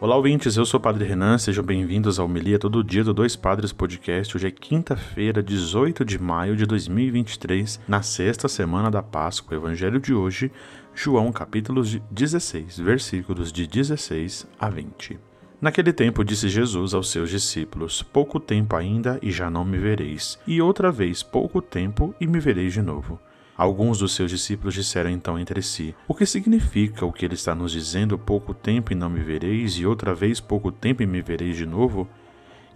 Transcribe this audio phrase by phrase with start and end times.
[0.00, 0.56] Olá, ouvintes.
[0.56, 1.38] Eu sou o Padre Renan.
[1.38, 4.36] Sejam bem-vindos ao Melia Todo Dia do Dois Padres Podcast.
[4.36, 9.56] Hoje é quinta-feira, 18 de maio de 2023, na sexta semana da Páscoa.
[9.56, 10.52] O evangelho de hoje,
[10.94, 11.82] João, capítulo
[12.12, 15.18] 16, versículos de 16 a 20.
[15.60, 20.38] Naquele tempo disse Jesus aos seus discípulos: Pouco tempo ainda e já não me vereis,
[20.46, 23.18] e outra vez pouco tempo e me vereis de novo.
[23.58, 27.56] Alguns dos seus discípulos disseram então entre si: O que significa o que ele está
[27.56, 28.16] nos dizendo?
[28.16, 31.66] Pouco tempo e não me vereis, e outra vez pouco tempo e me vereis de
[31.66, 32.08] novo?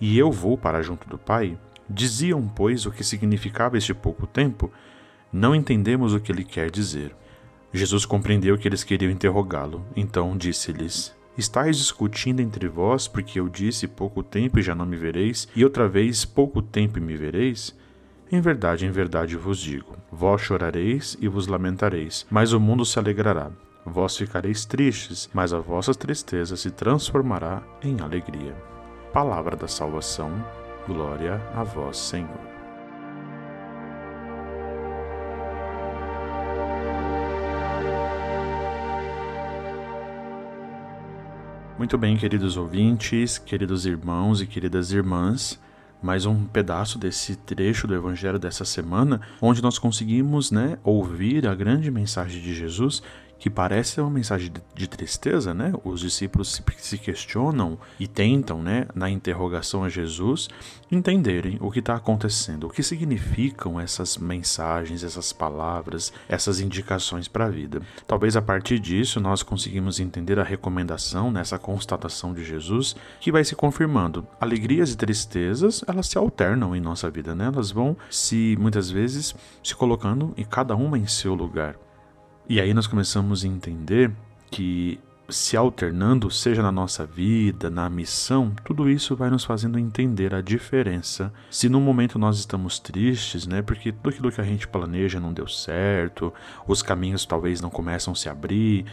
[0.01, 1.57] E eu vou para junto do Pai?
[1.89, 4.73] Diziam, pois, o que significava este pouco tempo?
[5.33, 7.15] Não entendemos o que ele quer dizer.
[7.73, 13.87] Jesus compreendeu que eles queriam interrogá-lo, então disse-lhes: Estais discutindo entre vós, porque eu disse
[13.87, 17.73] pouco tempo e já não me vereis, e outra vez pouco tempo e me vereis?
[18.33, 22.99] Em verdade, em verdade vos digo: vós chorareis e vos lamentareis, mas o mundo se
[22.99, 23.51] alegrará.
[23.85, 28.55] Vós ficareis tristes, mas a vossa tristeza se transformará em alegria.
[29.13, 30.33] Palavra da salvação,
[30.87, 32.41] glória a vós, Senhor.
[41.77, 45.61] Muito bem, queridos ouvintes, queridos irmãos e queridas irmãs
[46.03, 51.55] mais um pedaço desse trecho do evangelho dessa semana, onde nós conseguimos, né, ouvir a
[51.55, 53.03] grande mensagem de Jesus
[53.43, 55.73] que parece uma mensagem de tristeza, né?
[55.83, 60.49] Os discípulos se questionam e tentam, né, na interrogação a Jesus,
[60.93, 67.47] entenderem o que está acontecendo, o que significam essas mensagens, essas palavras, essas indicações para
[67.47, 67.83] a vida.
[68.07, 73.43] Talvez a partir disso nós conseguimos entender a recomendação nessa constatação de Jesus, que vai
[73.43, 74.25] se confirmando.
[74.41, 77.47] Alegrias e tristezas, elas se alternam em nossa vida, né?
[77.47, 81.77] Elas vão se muitas vezes se colocando e cada uma em seu lugar.
[82.49, 84.11] E aí nós começamos a entender
[84.51, 84.99] que
[85.29, 90.43] se alternando, seja na nossa vida, na missão, tudo isso vai nos fazendo entender a
[90.43, 91.33] diferença.
[91.51, 95.33] Se no momento nós estamos tristes, né, porque tudo aquilo que a gente planeja não
[95.33, 96.33] deu certo,
[96.67, 98.85] os caminhos talvez não começam a se abrir,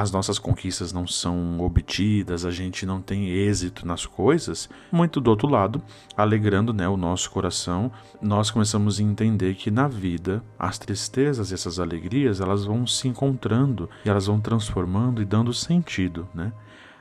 [0.00, 5.28] as nossas conquistas não são obtidas, a gente não tem êxito nas coisas, muito do
[5.28, 5.82] outro lado,
[6.16, 7.90] alegrando né, o nosso coração,
[8.22, 13.08] nós começamos a entender que na vida as tristezas e essas alegrias elas vão se
[13.08, 16.52] encontrando e elas vão transformando e dando sentido, né?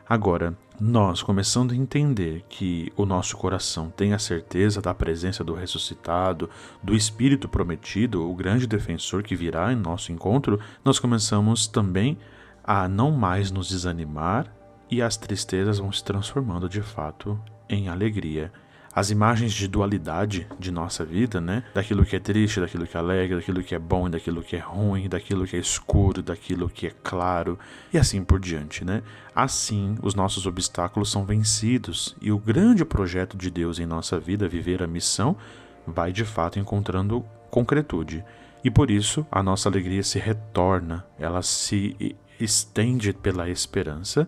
[0.10, 5.54] Agora, nós começando a entender que o nosso coração tem a certeza da presença do
[5.54, 6.50] ressuscitado,
[6.82, 12.18] do Espírito prometido, o grande defensor que virá em nosso encontro, nós começamos também
[12.68, 14.54] a não mais nos desanimar
[14.92, 17.40] e as tristezas vão se transformando de fato
[17.70, 18.52] em alegria.
[18.94, 21.64] As imagens de dualidade de nossa vida, né?
[21.74, 24.56] Daquilo que é triste, daquilo que é alegre, daquilo que é bom e daquilo que
[24.56, 27.60] é ruim, daquilo que é escuro, daquilo que é claro
[27.94, 29.04] e assim por diante, né?
[29.36, 34.48] Assim, os nossos obstáculos são vencidos e o grande projeto de Deus em nossa vida,
[34.48, 35.38] viver a missão,
[35.86, 38.26] vai de fato encontrando concretude.
[38.64, 44.28] E por isso a nossa alegria se retorna, ela se estende pela esperança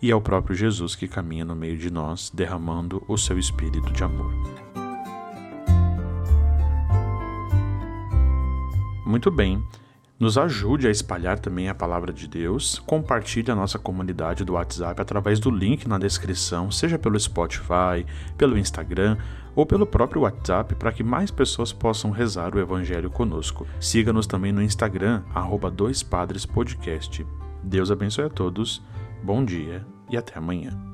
[0.00, 3.90] e é o próprio Jesus que caminha no meio de nós, derramando o seu espírito
[3.92, 4.32] de amor.
[9.06, 9.62] Muito bem.
[10.18, 12.78] Nos ajude a espalhar também a palavra de Deus.
[12.80, 18.06] Compartilhe a nossa comunidade do WhatsApp através do link na descrição, seja pelo Spotify,
[18.38, 19.18] pelo Instagram
[19.56, 23.66] ou pelo próprio WhatsApp, para que mais pessoas possam rezar o Evangelho conosco.
[23.80, 25.70] Siga-nos também no Instagram, arroba
[27.64, 28.82] Deus abençoe a todos,
[29.22, 30.93] bom dia e até amanhã.